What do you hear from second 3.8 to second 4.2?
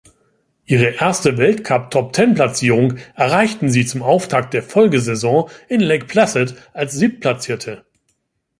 zum